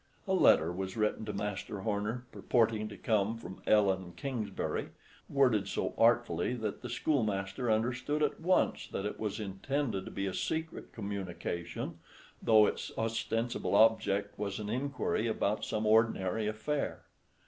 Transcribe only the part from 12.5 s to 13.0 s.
its